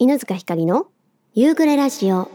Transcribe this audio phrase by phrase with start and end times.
[0.00, 0.86] 犬塚ひかりの
[1.34, 2.30] 夕暮れラジオ。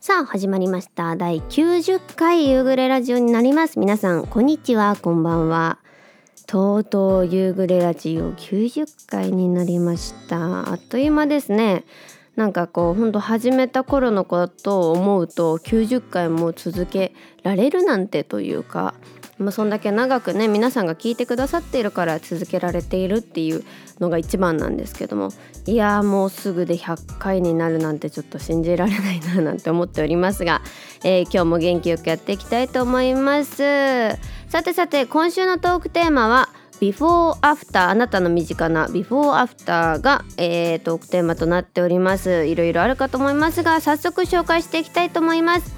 [0.00, 1.14] さあ始まりました。
[1.16, 3.78] 第90回夕暮れラジオになります。
[3.78, 4.96] 皆さんこんにちは。
[4.96, 5.80] こんばんは。
[6.46, 10.70] とうとう夕暮れラジオ90回になりました。
[10.70, 11.84] あっという間ですね。
[12.36, 18.94] なんかこうほんと始めた頃のことを思うと90回も続けられるなんてというか
[19.38, 23.64] まあ、そんだけ長くね皆さんが聞いてくださっているから続けられているっていう
[24.00, 25.30] のが一番なんですけども
[25.66, 30.62] いやもうすぐで100回になるなんてちょっと信じられないななんて思っておりますが、
[31.04, 34.16] えー、今日も元気よくやっていきたいと思います。
[34.48, 36.48] さてさて今週のトークテーマは
[36.80, 42.46] ビフォーアフターあなたの身近なビフォーアフターが、えー、トークテーマとなっております。
[42.46, 45.74] いろいろあるかと思いますが早速紹介していきたいと思います。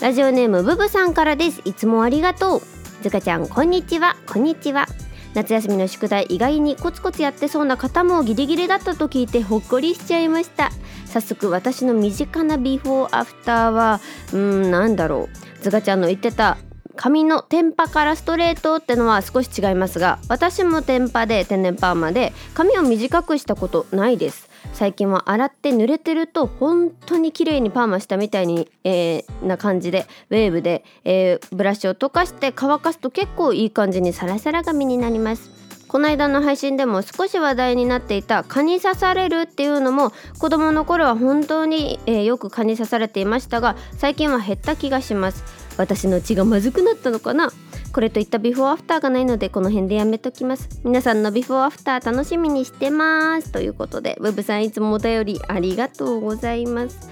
[0.00, 1.60] ラジオネームブブさんからです。
[1.64, 2.62] いつもありがとう。
[3.02, 4.16] ずかちゃんこんにちは。
[4.26, 4.86] こんにちは。
[5.34, 10.70] 夏休みの宿題意外にコツコツやってそうな方もギリギリだったと聞いてほっこりしちゃいました。
[11.06, 14.00] 早速私の身近なビフォーアフターは
[14.32, 15.28] うんなんだろ
[15.60, 15.62] う。
[15.62, 16.58] ずかちゃんの言ってた
[16.98, 24.48] 髪の天パからストレートってのは少し違いますが私も天パで天然パーマで髪を短くしたことないです。
[24.72, 35.50] 最近は洗って濡れてると本当に綺麗にパーマしたみたいに、えー、な感じでウェーブで、えー、ブラシを溶かして乾かすと結構いい感じにサラサラ髪になります。
[35.86, 45.57] この間の配信でも少し話題になっていた蚊に刺されるっていうのも子供の頃は本当に、えー、よく蚊に刺されていましたが最近は減った気がします。
[45.78, 47.50] 私の血がまずくなったのかな？
[47.92, 50.68] これといったビフォーアフターがないのでこの辺でやめときます。
[50.84, 53.50] 皆さんのビフォーアフター楽しみにしてます。
[53.50, 57.08] ということでブブさんいつもお便りありがとうございます。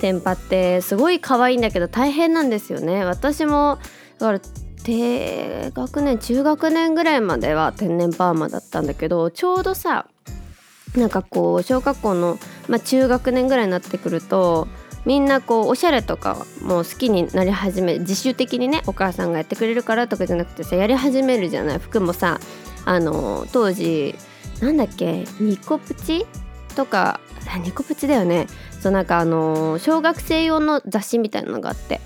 [0.00, 3.04] テンパってすごい可愛いんだけど大変なんですよね。
[3.04, 3.78] 私も
[4.18, 4.40] だから
[4.82, 10.06] 低学年中学年ぐらいまでは天然パーマだったんだけどちょうどさ
[10.96, 14.68] なんかこう小学校の、まあ、中学年ぐらいになってくると
[15.04, 21.78] みんなこうおしゃれとかもう好きになり始め自主的にねお母さんがやってくれるからとかじゃなくてさやり始めるじゃない。
[21.78, 22.40] 服もさ
[22.84, 24.14] あの当時
[24.60, 26.26] なんだっけニコプチ
[26.76, 27.20] とか
[27.64, 28.46] ニコプチだよね。
[28.80, 32.00] そうなんかあの小学生用の雑誌みたいなのがあって。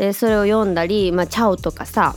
[0.00, 2.16] でそれを読んだり、まあ、チャオとかさ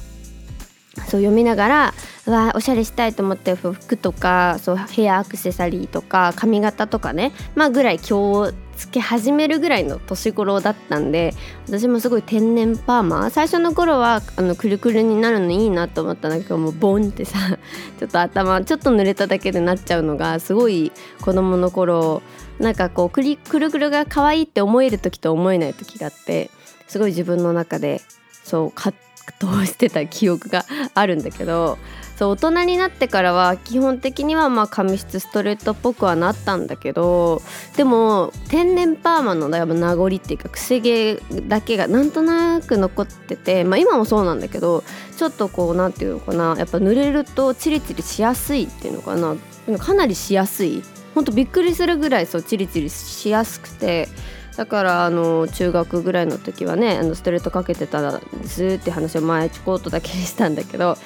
[0.96, 1.94] そう読みながら
[2.26, 11.34] わおしゃれしたいと思って服とかそうヘアアクセサリーとか髪型とかねまあぐらい気をつけ始めるぐらいの年頃だったんで
[11.68, 17.38] 私もすごい天然パーマ最初の頃はあのくるくるになるのいいなと思ったんだけどもうボンってさ
[18.00, 20.92] ちょっと頭ちょっと濡れただけでなっちゃうのがすごい
[21.22, 22.22] 子供の頃
[22.60, 26.50] なんかこうくりくるくるが可愛いって思える時と思えない時があって
[26.88, 28.02] すごい自分の中で
[28.44, 28.96] そう葛
[29.40, 31.78] 藤 してた記憶があるんだけど
[32.24, 37.42] そう大人になってからは基本的にはまあ髪質ストレートっぽくはなったんだけど
[37.76, 41.16] でも天然パーマの名残っていうかくせ毛
[41.50, 44.86] だけがなんとなく残ってて、まあ、今もそうなんだけど
[45.18, 49.36] ちょっとこう何て言うのかなやっぱ濡れるとチリチリしやすいっていうのかな
[49.78, 50.82] かなりしやすい。
[51.14, 54.08] ほんとびっくりするぐらいそうチリチリしやすくて
[54.56, 60.98] だからあの中学ぐらいの時はねあのストレートかけてたらずーって話を前ちょこっとだけしたんだけど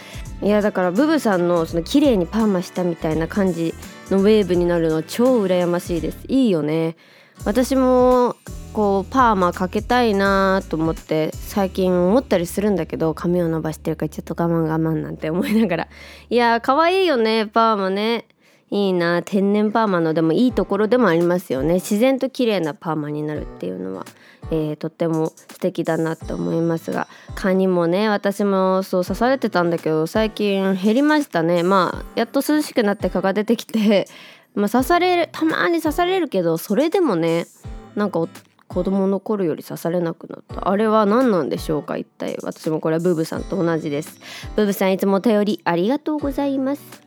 [0.42, 3.74] いやだからブブさんのその綺麗にパーマしたみたいな感じ
[4.12, 6.20] のウェーブになるの超羨ましいです。
[6.28, 6.96] いいよね。
[7.46, 8.36] 私も
[8.74, 15.88] こうパーマかけたいなと思って最近思ったりするんだけど髪を伸ばしてるからちょっと我慢我慢なんて思いながら。
[16.30, 18.26] いや可愛いよねパーマね。
[18.70, 21.76] いいな天然パーマのでもいいところでもありますよね。
[21.76, 24.06] 自然と綺麗なパーマになるっていうのは、
[24.52, 27.08] えー、とっても素敵だなって思いますが。
[27.36, 31.64] 蚊にもね私もそう刺されてたんだけど最近減りましたね。
[31.64, 34.08] まあやっと涼しくなって蚊が出てきて、
[34.54, 37.46] まあ、刺されるたまに刺されるけどそれでもね
[37.96, 38.28] なんか
[38.68, 40.68] 子供の頃より刺されなくなった。
[40.68, 42.38] あれは何なんでしょうか一体。
[42.44, 44.20] 私もこれはブーブさんと同じです。
[44.58, 47.07] ブブさんいつもお便りありがとうございます。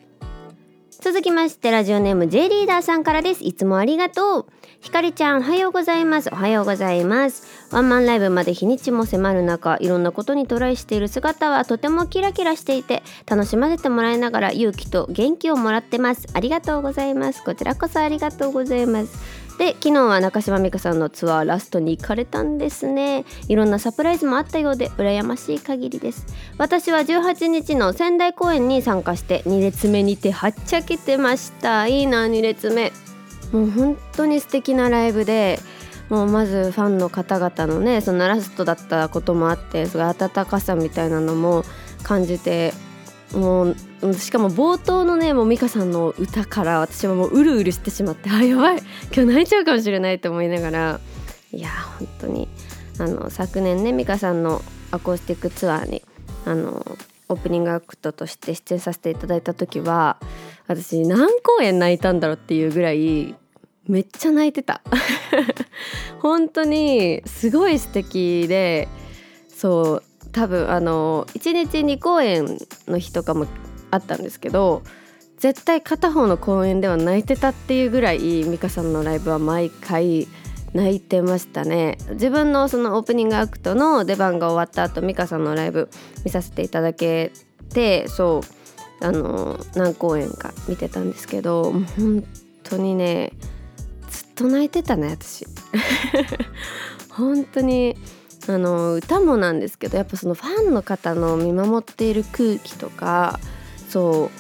[1.03, 3.43] 続きましてラジオネーム J リーダーさんからです。
[3.43, 4.47] いつもありがとう。
[4.83, 6.29] ひかりちゃんおはようございます。
[6.31, 7.47] おはようございます。
[7.73, 16.27] ワンマンライブまで日にちも迫る中いろんなことにトライしている姿はとてもキラキラしていて楽しませてもらいながら勇気と元気をもらってます。
[16.35, 17.43] ありがとうございます。
[17.45, 19.40] こちらこそありがとうございます。
[19.61, 23.27] で昨日は中島美嘉さんのツアーラストに行かれたんですね。
[23.47, 26.25] いろんなサプライズもあったようで羨ましい限りです。
[26.57, 31.87] 私は18日の仙台公演に参加して2列目にてはっちゃけてました。
[31.87, 32.91] いいな2列目。
[33.53, 35.61] もう本当に素敵なライブで
[36.09, 41.65] もうまずファンの方々のねそのラストだったこともあってすごい温かさみたいなのも
[42.03, 42.73] 感じて
[43.33, 48.79] もうしかも冒頭のねもう美香さんの歌から私はもううるうるしてしまってあやばい。
[49.15, 51.01] 今日泣いちゃうかもしれないと思いながら
[51.53, 51.69] いや
[51.99, 52.49] 本当に
[52.99, 56.03] あの昨年ね美香さんのアコースティックツアーに
[56.45, 56.85] あの
[57.29, 60.19] オープニングアクトとして出演させていただいた時は
[60.67, 63.37] 私何公演泣いたんだろうっていうぐらい
[63.87, 64.83] めっちゃ泣いてた。
[66.21, 68.89] 本当にすごい素敵で
[69.49, 73.47] そう多分あの1日2公演の日とかも
[73.91, 74.83] あったんですけど
[75.39, 80.29] 絶対片方の公演では泣いてたっていうぐらい美香さんのライブは毎回
[80.75, 81.99] 泣いてましたね。
[82.11, 85.89] 自分のそのオープニングアクトの出番が終わった後美香さんのライブ
[86.25, 87.33] 見させていただけ
[87.73, 88.43] てそ
[89.01, 92.25] うあの何公演か見てたんですけど本
[92.63, 93.33] 当にね
[94.11, 95.47] ずっと泣いてたね私。
[97.11, 97.97] 本当に
[98.51, 103.39] あの歌もなんですけどやっぱそのファンの方の見守っている空気とか
[103.89, 104.31] そ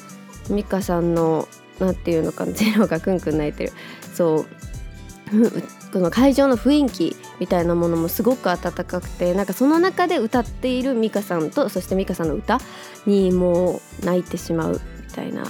[0.50, 1.46] う美香さんの
[1.78, 3.72] 何て言うのかなゼロがクンクン泣いてる。
[4.12, 4.46] そう
[5.92, 12.58] この会場の雰囲気みたいなものもすごく温かくてなんかその中で歌っている美香さんとそして美香さんの歌
[13.06, 15.44] にもう泣いてしまうみたいな。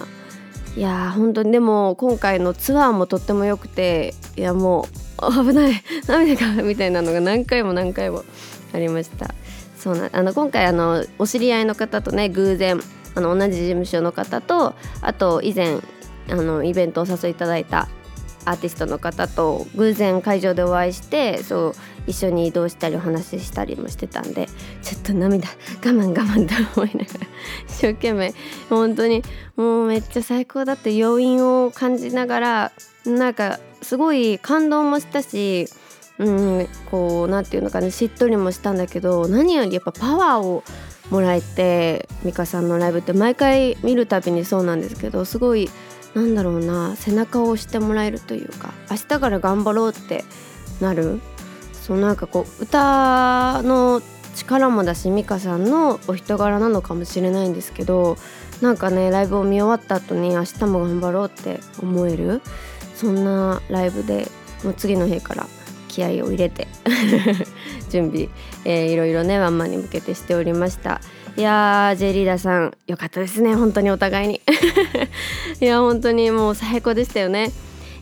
[0.77, 5.83] いやー本当にでも今回のツアーもとっても良くていやもう危ない。
[6.07, 8.25] 涙がみたいなのが何回も何回も
[8.73, 9.35] ありました。
[9.81, 12.81] そうなあの今回あのお知り合いの方とね偶然
[13.15, 15.79] あの同じ事務所の方とあと以前
[16.29, 17.89] あのイベントをお誘いいただいた
[18.45, 21.75] アーティストの方と偶然会場でお会いしてそう
[22.07, 24.49] 一緒に移動したりお話ししたりもしてたんで
[24.83, 25.53] ちょっと涙我
[25.83, 27.27] 慢我慢と思いながら
[27.69, 28.35] 一生懸命
[28.69, 29.23] 本当に
[29.57, 32.73] もうめっちゃ最高だって余韻を感じながら
[33.05, 35.67] なんかすごい感動もしたし
[36.19, 40.63] うんこう何て言うのかなしっとりもしたんだけど何よりやっぱパワーを
[41.11, 45.69] もらえて美香さんのライブって毎回見るたびにそうなんですけどすごい
[46.15, 50.25] なんだろうな背中を押してもらえるというか明日から頑張ろうって
[50.81, 51.21] なる。
[51.73, 54.01] そうなんかこう歌の
[54.37, 58.17] 力もだし美香さんのお人柄なのかもしれないんですけど
[58.61, 62.43] なんかねライブを見終わった後に明日も頑張ろうって思える。
[63.01, 64.29] そんなライブで
[64.63, 65.47] もう次の日から
[65.89, 66.69] 気合を入れて
[67.89, 68.29] 準備、
[68.67, 71.01] えー、いろいろねワンマンに向けてしておりました。
[71.37, 74.43] いやー J リーダーさんよかったですね本当にお互いに。
[75.63, 77.53] いや本当にもう最高でしたよね。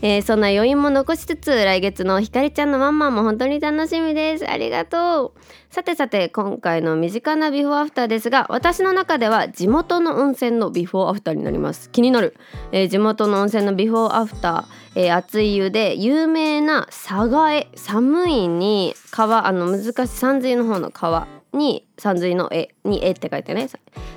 [0.01, 4.49] えー、そんな余韻も残しつつ来月のひかりちゃんのワンマンも本当に楽しみです。
[4.49, 5.41] ありがとう。
[5.71, 11.91] さてさて今回の身近なビフォーアフターですが私の中では地元の温泉のビフォーアフターになります。
[11.91, 12.35] 気になる、
[12.73, 14.65] えー、地元の温泉のビフォーアフター、
[14.99, 23.69] えー、熱い湯で有名な佐賀江寒いに川あの難しい山水の方の川に山水の絵に絵って書いてね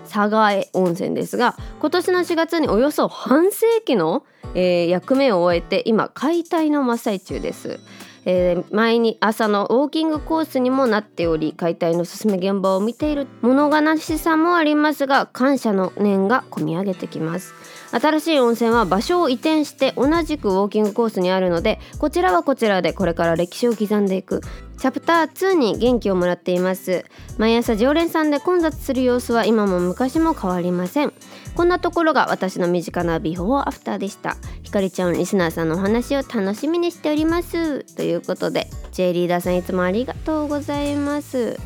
[0.04, 7.80] 佐賀江温泉ですが今年の4月におよそ半世紀のえー、役目を終えて今解体の真っ最中です。
[8.26, 17.56] えー、前に朝のウォーキングコースにもなっており解体の進め現場を見ている物悲しさもありますが感謝の念が込み上げてきます
[17.92, 24.42] 新しい温泉は場所を移転して同じくウォーキングコースにあるのでこちらはこちらでこれから歴史を刻んでいく。
[24.82, 27.06] チャプター2に元気をもらっています。
[27.38, 31.14] 毎朝常連さんで混雑する様子は今も昔も変わりません。
[31.56, 34.38] こんなところが私の身近なビフォーアフターでした。
[34.64, 37.84] ひかりちゃんリスナーさんのお話を楽しみにしております。
[37.96, 41.60] ということで J リーダーさんいつもありがとうございます。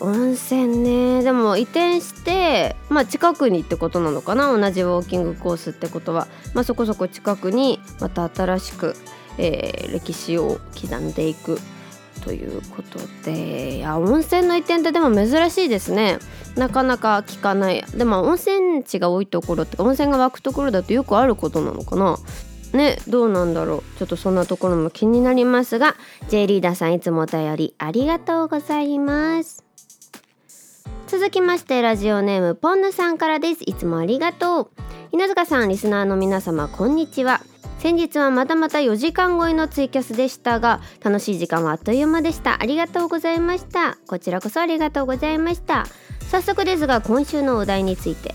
[0.00, 1.22] 温泉ね。
[1.22, 4.56] でも移転してまあ近くにってことなのかな？
[4.56, 6.28] 同じウォーキングコースってことは。
[6.54, 8.94] まあそこそこ近くにまた新しく、
[9.38, 11.58] えー、歴史を刻んでいく
[12.24, 13.78] ということで。
[13.78, 16.18] いや温泉の移転ってでも珍しいですね。
[16.56, 17.84] なかなか聞かない。
[17.94, 22.18] でも温泉地が多いところってか温泉が湧くところだとよくあることなのかな？
[22.72, 23.98] ねどうなんだろう。
[23.98, 25.96] ちょっとそんなところも気になりますが
[26.28, 29.65] J リーダーさんいつもお便りありがとうございます。
[31.06, 33.62] 続きましてラジオネームポンヌさんからです。
[33.64, 34.70] いつもありがとう。
[35.12, 37.40] 稲塚さんリスナーの皆様こんにちは。
[37.78, 42.60] 先日はまたまた4時間超えのツイキャスでしたが楽しい時間はあっという間でした。
[42.60, 43.98] ありがとうございました。
[44.08, 45.86] こちらこそありがとうございました。
[46.28, 48.34] 早速ですが今週のお題について。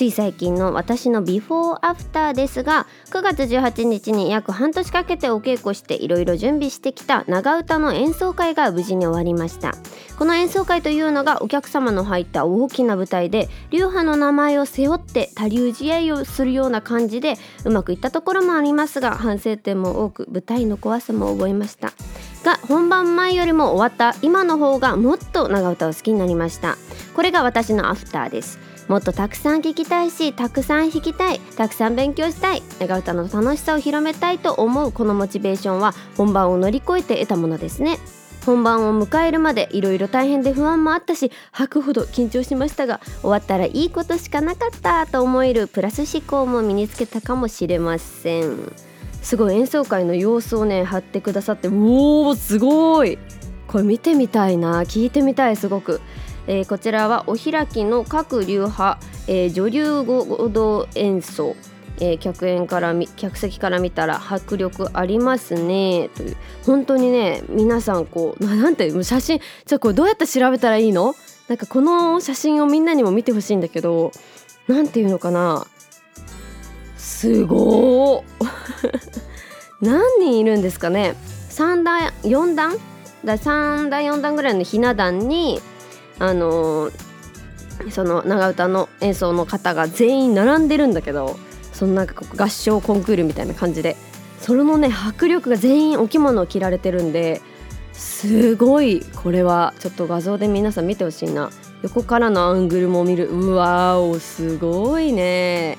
[0.00, 9.74] つい最近の私のビフォーアフターですが9月18日に約半年かけてお稽古していろいろ準備してきた長唄の演奏会が無事に終わりました。
[10.18, 17.34] この演奏会というのがお客様の入った大きな舞台で流派の名前を背負って多流試合をするような感じで
[17.66, 21.92] うまくいったところもありますが反省点も多く舞台の怖さも覚えました。
[22.42, 26.78] が本番前よりも終わった今の方がもっと長唄を好きになりました。
[27.14, 28.69] これが私のアフターです。
[28.90, 38.00] もっとたくさん聞きたいしたくさん弾きたいたくさん勉強したい長唄の楽しさを広めたいと思うこのモチベーションは本番を乗り越えて得たものですね。
[38.44, 48.72] 本番を迎えるまでいろいろ大変で不安もあったし吐くほど緊張しましたが終わったらいいことしかなかったと思えるプラス思考も身につけたかもしれません。
[49.22, 53.18] すごい演奏会の様子をね貼ってくださっておおすごい。
[53.68, 56.00] これ見てみたいな聞いてみたいすごく、
[56.50, 61.54] えー、こちらはお開きの各流派、えー、女流合同演奏
[62.02, 66.36] えー、客演から客席から見たら迫力ありますねという。
[66.64, 71.14] 本当にね皆さんこう なんてう写真じゃこれどうやって調べたらいいの？
[71.48, 74.12] なんかこの写真をみんなにも見てほしいんだけど
[74.66, 75.66] なんていうのかな？
[76.96, 78.24] すご
[79.82, 81.14] 何人いるんですかね
[81.50, 82.78] ？3段4段？
[83.26, 85.60] だ3段4段ぐらいのひな壇に
[86.20, 91.36] あのー、その長唄の演奏の方が全員並んでるんだけど
[91.72, 93.96] そのなんか合唱コンクールみたいな感じで
[94.38, 97.40] それのね迫力が全員お着物を着られてるんで
[97.92, 101.50] すごいこれはちょっと画像で皆さん見てほしいな。
[101.82, 103.28] 横からのアングルも見る。
[103.28, 105.76] うわおすごいね。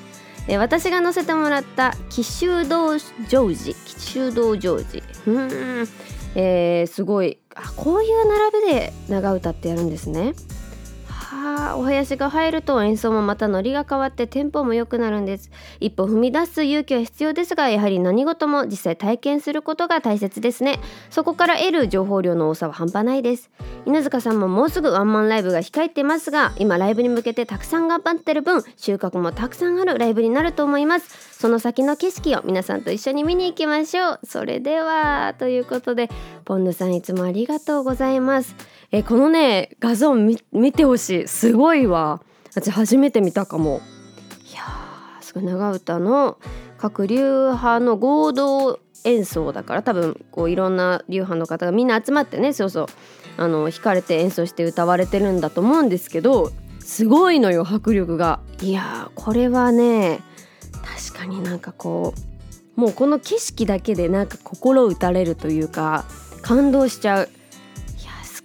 [0.48, 5.38] え私が載せてもらった紀州道ジョージ紀州道ジョージう
[5.82, 5.88] ん。
[6.34, 10.34] えー、すごいあこういう並びで長唄ってやるんですね。
[11.44, 15.50] あお囃子が入ると演奏もまたノリが変わってテンポも良くなるんです。
[15.80, 20.78] 一歩踏み出す勇気は必要ですがやはり何事も実際体験することが大切ですね。
[21.10, 23.50] そこから得る情報量の多さは半端ないです。
[23.86, 31.38] 犬塚さんももうすぐワンマンライブが控えてますが今ライブに向けてたくさん頑張ってる分収穫もたくさんあるライブになると思います。
[31.38, 34.20] その先の景色を皆さんと一緒に見に行きましょう。
[34.24, 36.08] それではということで
[36.44, 38.54] ポンヌさんいつもありがとうございます。
[38.92, 40.36] えこのね画像見
[40.72, 41.28] てほしい。
[41.28, 42.22] すごいわ。
[42.50, 43.80] 私初めて見たかも。
[44.50, 46.38] いやーすごい長唄の
[46.76, 47.16] 各流
[47.52, 52.86] 派の合同演奏だから多分こういろんな流派の方がみんな集まってねそうそう
[53.38, 58.40] あの弾かれて演奏して歌われてるんだと思うんですけどすごいのよ迫力が。
[58.60, 60.20] いやこれはね
[61.06, 62.12] 確かになんかこ
[62.76, 66.04] うもうこの景色だけでなんか心打たれるというか
[66.42, 67.28] 感動しちゃう。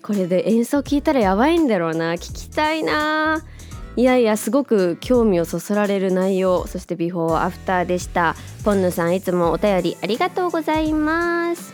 [0.07, 2.13] これで演奏聞いたらやばいんだろうな。
[2.13, 3.43] 聞きたいな。
[3.97, 6.65] いやいやすごく興味をそそられる内容。
[6.65, 8.33] そしてビフォーアフターでした。
[8.63, 11.73] ポンヌさんいつもお便りありがとうございます。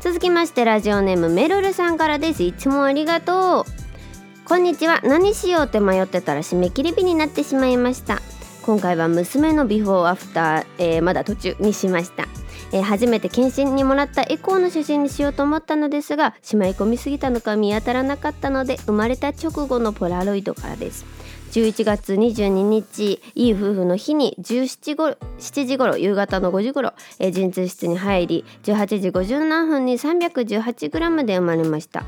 [0.00, 2.42] 続きましてラジオネームメルルさんからです。
[2.42, 4.48] いつもありがとう。
[4.48, 5.02] こんにちは。
[5.04, 8.22] 何しようって迷ってたら締め切り日になってしまいました。
[8.62, 12.26] 今回は娘のビフォーアフター、えー、まだ途中にしました。
[12.72, 21.04] えー、初めて検診にもらったエコーの写真にしようと思ったのですがしまい込みすぎたのか見当たらなかったので生まれた直後のポラロイドからです。
[21.52, 32.04] 11月22日いい夫婦の日に17頃7時頃夕方の5時頃、えー、陣痛室に入り18時57分に 318g で生まれました。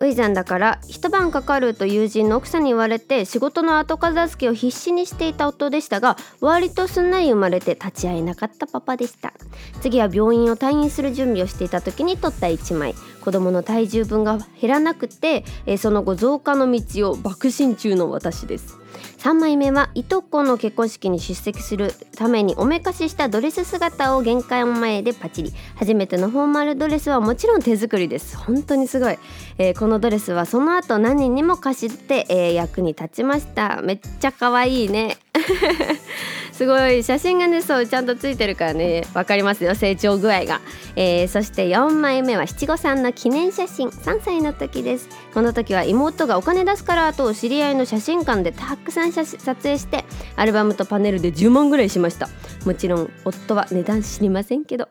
[0.00, 9.32] ウイザンだから一晩かかると友人の奥さんに言われて仕事の後片付けを必死にしていた夫でしたが割とすんなり生まれて立ち会えなかったパパでした。
[9.80, 12.94] 次は病院を退院する準備をしていた時に撮った1枚。
[13.24, 15.44] 子供の体重分が減らなくて
[15.78, 18.78] その後増加の道を爆心中の私です。
[19.18, 25.52] 3枚目はいとこの結婚式に出席するためにおめかししたドレス姿を玄関前でパチリ。
[25.74, 28.36] 初めてのフォーマルドレスはもちろん手作りです。
[28.36, 29.18] 本当にすごい、
[29.58, 33.82] えー、このドレスはその後何人にも貸して、えー、役に立ちました。
[33.82, 35.16] めっちゃ可愛いね。
[36.52, 40.60] すごい写真がねそうちゃんとついてるからね分かりますよ成長具合が、
[40.96, 45.08] えー、そして4枚目は七五三の記念写真3歳の時です。
[45.34, 50.04] この時は妹がお金出すからと知り合いの写真館でたくさん写撮影して
[50.36, 52.28] アルバムとパネルで10万ぐらいしました。
[52.64, 54.88] もちろん夫は値段知りませんけど。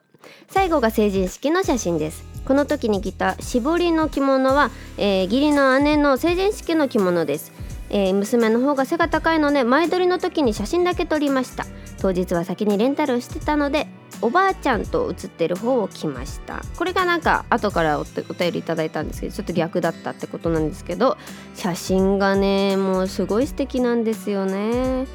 [0.49, 2.23] 最後が成人式の写真です。
[2.45, 7.51] この時に着た絞りの着物は、えー、義理の姉の成人式の着物です。
[7.89, 11.65] えー、娘の方が背が高いので前撮りの時に写真だけ撮りました。
[11.99, 13.87] 当日は先にレンタルをしてたので
[14.21, 16.61] おばあちゃんと写ってる方を着ました。
[16.77, 21.17] これがなんか後からお便りいただいたんですけどちょっと逆だったってことなんですけど
[21.55, 25.07] 写真がねもうすごい素敵なんですよね。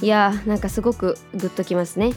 [0.00, 2.12] いやーなんかすごくグッときますね。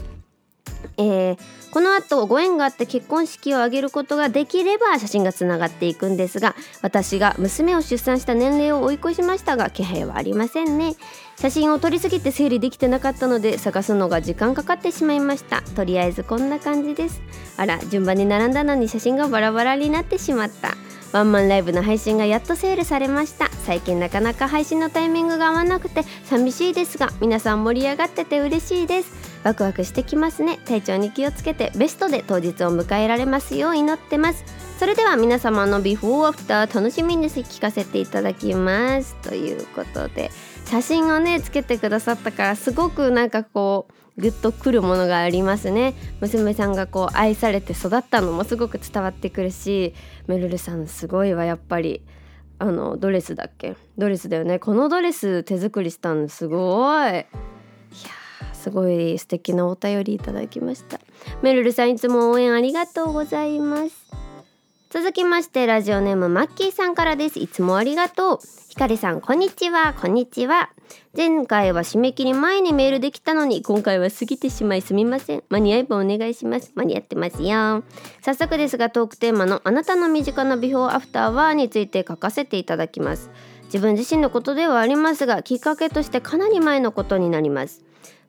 [0.96, 1.38] えー、
[1.72, 10.94] この後ご縁があって結婚式を挙げることができれば写真がつながっていくんですが私が娘を出産した年齢を追い越しましたが気配はありませんね。
[11.38, 15.62] 写真を撮りすぎて整理できてなかったので探すのが時間かかってしまいました。
[15.62, 17.20] とりあえずこんな感じです。
[17.56, 20.76] あら順番に並んだのに写真がバラバラになってしまった。
[21.12, 23.50] ワンマンライブの配信がやっとセールされました。
[23.64, 29.31] 最近なかなか配信のタイミングが合わなくて寂しいですが皆さん盛り上がってて嬉しいです。
[29.44, 30.58] ワクワクしてきますね。
[30.64, 34.44] 体調に気をつけてベストで当日を迎えられますよう祈ってます。
[34.78, 39.14] それでは皆様のビフォーアフター楽しみに聞かせていただきます。
[39.22, 40.30] ということで
[40.66, 45.94] 写真をねつけてくださったからすごくなんかこうグッとくるものがありますね。
[46.20, 49.94] 娘さんがこう愛されて育ったのもすごく伝わってくるし
[50.26, 52.02] メルルさんすごいわやっぱり。
[52.58, 53.74] あのドレスだっけ？
[53.98, 54.60] ドレスだよね。
[54.60, 57.10] このドレス手作りしたのすごい。
[57.10, 57.24] いや
[58.62, 61.00] すごい素敵なお便りいただきました。
[61.42, 64.06] メルルさんいつも応援ありがとうございます。
[64.90, 67.40] 続きましてラジオネームマッキーさんからです。
[67.40, 68.38] いつもありがとう。
[68.68, 69.94] ひかりさんこんにちは。
[70.00, 70.70] こんにちは。
[71.16, 75.42] 前回は締め切り前にメールできたのに今回は過ぎてしまいすみません。
[75.48, 76.70] 間に合えばお願いします。
[76.76, 77.82] 間に合ってますよ。
[78.20, 83.30] 早速ですがトークテーマのあなたの身近なビフォーアフターはについて書かせていただきます。
[83.64, 87.82] 自分自身のことではありますがきっかけとしてかなり前のことになります。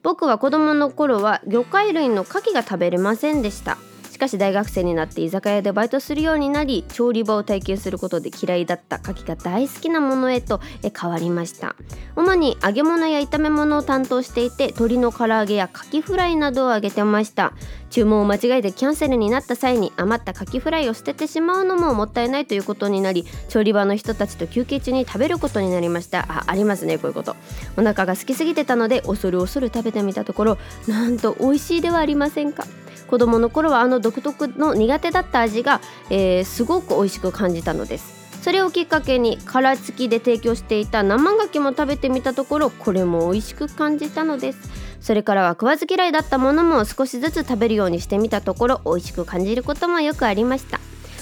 [0.03, 3.77] 僕は子供の頃は魚介類の牡蠣が食べれませんでした。
[4.23, 10.61] かし大学生になって居酒屋でバイトするようになり調理場を体験することで嫌いだった牡蠣が大好きなものへと
[10.97, 11.75] 変わりました。
[12.15, 17.53] 主に揚げ物や炒め物を担当していて鶏の唐揚げや牡蠣フライなどを揚げてました。
[17.89, 26.25] 注文を間違えてキャンセルになった際に余った牡蠣フライを捨ててしまうのももったいないということになり調理場の人たちと休憩中に食べることになりました。
[26.29, 27.35] あありますねこういうこと。
[27.77, 32.65] お腹が空きすぎてたので恐る恐る食べてみたところなんと美味しいではありませんか。
[33.07, 38.23] 子供の頃はあの独特の苦手だった味が、えー、すごく美味しく感じたのです。
[38.41, 44.59] それをきっかけに殻付きで提供していた生牡蠣も食べてみたところこれも美味しく感じたのです。
[44.99, 50.79] それからは食わず嫌いだったものも少しずつ食べるようにしてみたところ美味しく感じることもよくありました。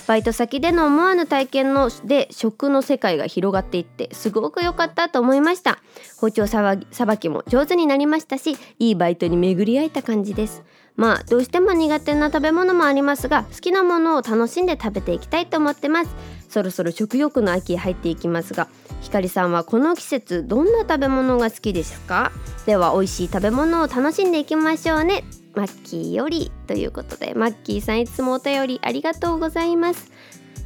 [0.08, 5.78] バイト先での思わぬ体験ので食の世界が広がっていってすごく良かったと思いました。
[6.18, 10.64] 包丁さばきも上手になりましたしいいバイトに巡り合えた感じです。
[10.96, 16.12] まあどうしても苦手な食べ物もありますが好きなものを楽しんで食べていきたいと思ってます。
[16.50, 18.68] そろそろ食欲の秋へ入っていきますが
[19.00, 22.32] ひかりさんはこの季節どんな食べ物が好きですか？
[22.66, 25.24] では美味しい食べ物を楽しんでいきましょうね。
[25.56, 30.12] マッキーよりということでマッキーさんいつもお便りありがとうございます。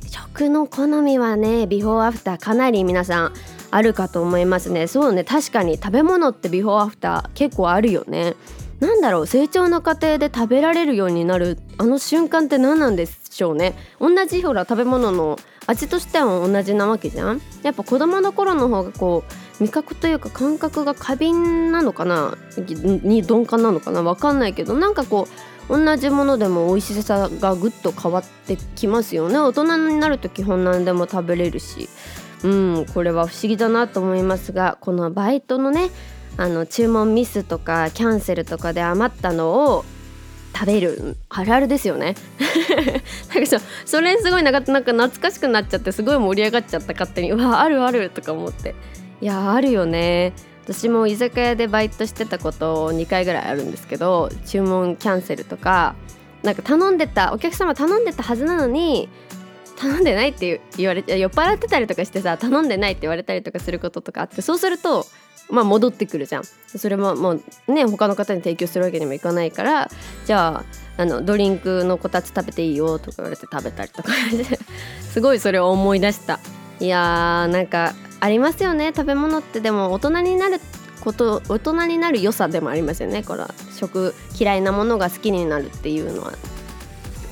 [0.09, 3.33] 食の好みはねビフォーアフターかなり皆さん
[3.71, 4.87] あるかと思いますね。
[4.87, 8.35] そうね確かに食べ物ってビフォーアフター結構あるよね。
[8.79, 13.73] なんだろう成長の過程で食べられるようになるあの瞬間って何なんでしょうね。
[13.99, 17.41] 同じほら食べ物の味としては同じなわけじゃん。
[17.63, 19.23] やっぱ子供の頃の方がこ
[19.59, 22.37] う味覚というか感覚が過敏なのかな？
[22.57, 24.03] に鈍感なのかな？
[24.03, 25.27] 分かんないけどなんかこ
[25.69, 29.39] う同じものでも美味しさがぐっと変わってきますよね。
[29.39, 31.87] 大人になると基本何でも食べれるし。
[32.43, 35.89] うんこれは不思議だなと思いますがこのバイトのね
[36.37, 39.85] あの注文ミスとかキャンセルとかで余ったのを
[40.53, 42.15] 食べるあるあるですよね。
[43.33, 48.75] なんかそれすごいなんかなんか懐かしくなっちゃってすごい盛り上がっちゃった勝手にうわあるあるとか思って。
[49.21, 50.33] いやあるよね。
[50.65, 55.95] 私も居酒屋でバイトしてたこと2回ぐらいあるんですけど注文キャンセルとか
[56.41, 59.07] なんか頼んでたお客様頼んでたはずなのに
[59.77, 65.05] 頼んでないって言われて酔っ払ってたりとかしてさ頼んでないって言われたりとかすることとかあってそうすると
[65.49, 66.43] まあ戻ってくるじゃん。
[66.43, 69.89] それももうね他の方に提供するわけにもいかないから
[70.25, 70.63] じゃ
[70.97, 74.11] ああのドリンクのこたつ食べていいよとか言われて食べたりとか。
[75.11, 76.39] すごいそれを思い出した。
[76.79, 78.91] いやーなんかありますよね。
[78.95, 80.59] 食べ物ってでも大人になる
[81.01, 83.23] こと大人になる良さでもありますよね。
[83.23, 86.33] これは食嫌いなものが好きになるっていうのは。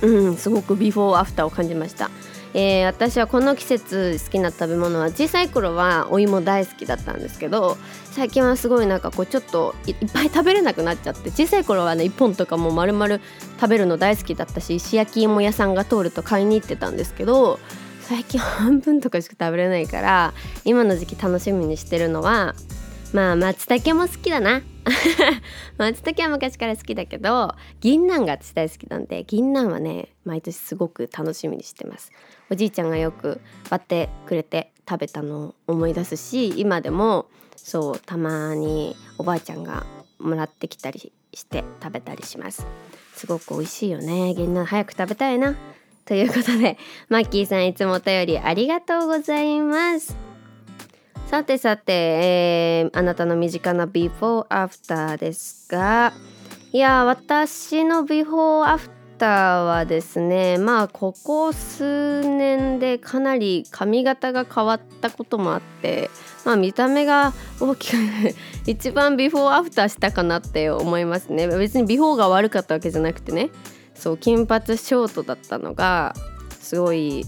[0.02, 2.10] うんすごくビフォーアフターを感じました。
[2.54, 7.78] えー、私はこの季節好きな食べ物は小さい頃はお芋大好きだったんですけど
[8.12, 13.20] 最近はすごいなんかこうちょっといっぱい食べれなくなっちゃって小さい頃はね1本とかも丸々
[13.60, 17.60] 食べるの大好きだったし石焼き芋屋さんが通ると買いに行ってたんですけど
[18.02, 22.54] 最近半分とかしか食べれないから今の時期楽しみにしてるのは
[23.14, 24.62] まあ松茸も好きだな。
[25.78, 32.12] 松茸は昔から好きだけど銀杏が私大好きなんで銀杏はね毎年すごく楽しみにしてます。
[32.50, 39.86] おじいちゃんがよく割ってくれて食べたのを思い出すし今でもそうたまにおばあちゃんが
[40.20, 42.66] もらってきたりして食べたりします。
[43.16, 44.34] すごく美味しいよね。
[44.34, 45.56] みんな早く食べたいな。
[46.06, 50.33] ということでマッキーさんいつもお便りありがとうございます。
[51.34, 56.14] さてさて、えー、あなたの身近なビフォーアフターですが
[56.72, 66.12] いや私のビフォーアフターはですねまあここ数年でかなり髪型が変わったこともあって
[66.46, 67.98] まあ見た目が大きく
[68.70, 71.48] 一番ビフォーアフターしたかなって思いますね。
[71.48, 73.50] 別にビフォーが悪かったわけじゃなくてね
[73.96, 76.14] そう金髪ショートだったのが
[76.60, 77.26] すごい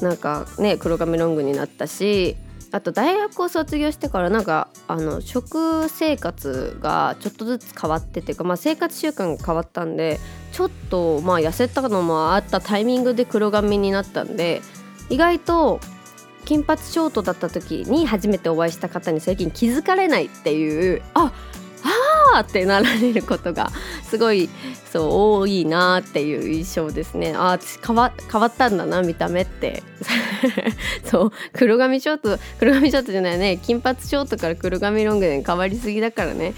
[0.00, 2.36] なんかね黒髪ロングになったし
[2.72, 10.20] あと大学を卒業してからなんかあの食生活がちょっとずつ変わってていうか、まあ、生活習慣が変わったんで
[10.52, 14.62] ちょっとまあ痩せたのもあったタイミングで黒髪になったんで
[15.08, 15.80] 意外と
[16.44, 21.32] 金髪ショートだった時に初めてお会いした方に最近気づかれないっていうあっ
[22.36, 23.70] あってなられることが
[24.08, 24.48] すごい
[24.90, 27.34] そう多いなっていう印象ですね。
[27.36, 29.82] あ変わ変わったんだな見た目って。
[31.04, 33.58] そう黒髪ショート黒髪ショートじゃないね。
[33.62, 36.54] 金髪ショートから黒髪ロングで変わりすぎだからね。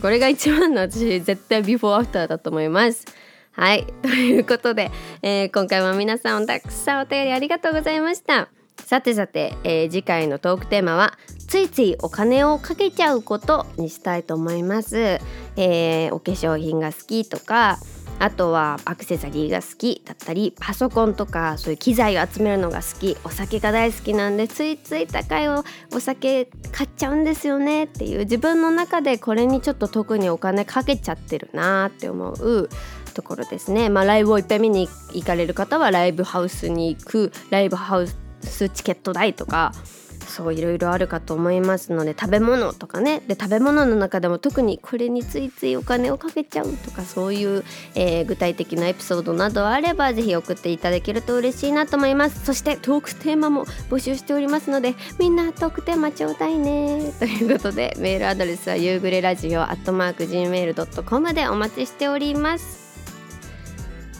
[0.00, 3.04] これが一番の私絶対ビフォーアフターだと思います。
[3.52, 3.86] はい。
[4.02, 4.90] ということで、
[5.22, 8.55] えー、今回も皆さんたくさんお便りありがとうございました。
[8.86, 11.18] さてさて、えー、次回のトークテーマは
[11.48, 15.18] ついついお金をかけちゃうことにしたいと思います、
[15.56, 17.78] えー、お化粧品が好きとか
[18.20, 25.64] あとはアクセサリーが好きだったりパソコンとかそういう機材を集めるのが好きお酒が大好きなんでついつい高いお
[25.98, 32.70] 酒買っちゃうんですよねっていう自分の中でこれにちょっと特にお金かけちゃってるなって思う
[33.14, 33.88] ところですね。
[33.88, 39.72] まあ、ライブをいっぱい見に行かれる方はライブハウスに行くライブハウスチケット代とか
[40.26, 43.20] そういろいろあるかと思いますので食べ物とかね。
[43.20, 52.44] で食べ物の中でも特にこれについついお金をかけちゃうとかそういう、えー、具体的なエピソードなどあれば是非送っていただけると嬉しいなと思います。
[52.44, 57.12] そしてトークテーマも募集しておりますのでみんなトークテーマちょうだいね。
[57.18, 62.84] ということでメールアドレスは夕暮れラジオアットマーク Gmail.com でお待ちしております。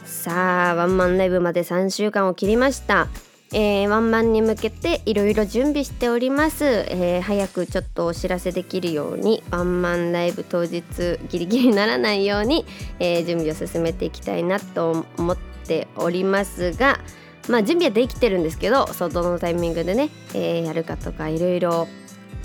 [0.04, 3.08] さあワンマンライブまで3週間を切りました。
[3.52, 10.82] えー、ワンマンに向けていろいろ準備しております、えー、早くちょっとお知らせできるようにワンマンライブ当日
[11.28, 12.64] ギリギリにならないように、
[12.98, 17.00] えー、準備を進めていきたいなと思っておりますが
[17.48, 21.86] まあ準備はできてるんですけどそのタイミングでね、えやるかとかいろいろ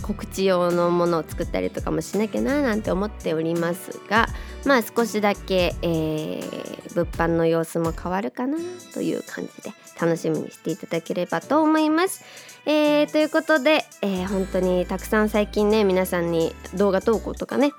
[0.02, 4.28] 告知用のものを作ったりとかもしなきゃななんて思っておりますが
[4.66, 8.58] まあ少しだけ、えー、物販の様子も変わるかな
[8.94, 12.24] という感じで楽しみにしていただければと思います。
[12.66, 17.72] えー、ということで、えー、本当にたくさん最近ね皆さんに動画投稿とかね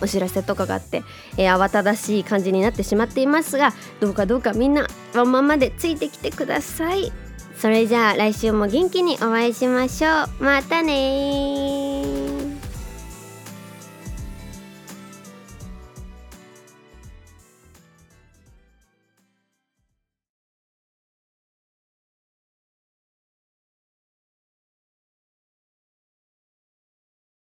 [0.00, 1.04] お知らせとかがあって、
[1.36, 7.23] えー、慌ただしい感じになってしまっていますがどうかどうかみんなワンマンまでついてきてください。
[7.64, 10.44] それじゃあ来週も元気にお会いしましょう。
[10.44, 12.23] またね